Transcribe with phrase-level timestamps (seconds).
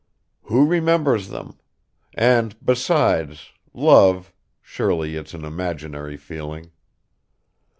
[0.45, 1.59] "Who remembers them?
[2.15, 4.33] And besides, love...
[4.59, 6.71] surely it's an imaginary feeling."